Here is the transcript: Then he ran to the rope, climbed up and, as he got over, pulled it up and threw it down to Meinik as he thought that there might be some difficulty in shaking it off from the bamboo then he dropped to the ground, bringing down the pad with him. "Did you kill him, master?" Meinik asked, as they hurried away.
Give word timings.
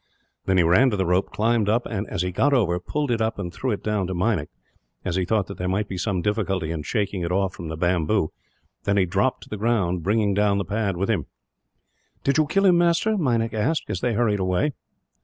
Then 0.47 0.57
he 0.57 0.63
ran 0.63 0.89
to 0.89 0.97
the 0.97 1.05
rope, 1.05 1.29
climbed 1.31 1.69
up 1.69 1.85
and, 1.85 2.07
as 2.09 2.23
he 2.23 2.31
got 2.31 2.55
over, 2.55 2.79
pulled 2.79 3.11
it 3.11 3.21
up 3.21 3.37
and 3.37 3.53
threw 3.53 3.69
it 3.69 3.83
down 3.83 4.07
to 4.07 4.15
Meinik 4.15 4.49
as 5.05 5.15
he 5.15 5.25
thought 5.25 5.45
that 5.45 5.59
there 5.59 5.69
might 5.69 5.87
be 5.87 5.95
some 5.99 6.23
difficulty 6.23 6.71
in 6.71 6.81
shaking 6.81 7.21
it 7.21 7.31
off 7.31 7.53
from 7.53 7.67
the 7.67 7.77
bamboo 7.77 8.31
then 8.85 8.97
he 8.97 9.05
dropped 9.05 9.43
to 9.43 9.49
the 9.49 9.57
ground, 9.57 10.01
bringing 10.01 10.33
down 10.33 10.57
the 10.57 10.65
pad 10.65 10.97
with 10.97 11.11
him. 11.11 11.27
"Did 12.23 12.39
you 12.39 12.47
kill 12.47 12.65
him, 12.65 12.79
master?" 12.79 13.15
Meinik 13.15 13.53
asked, 13.53 13.91
as 13.91 13.99
they 14.01 14.13
hurried 14.13 14.39
away. 14.39 14.73